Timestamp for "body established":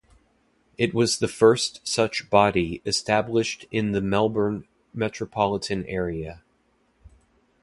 2.31-3.67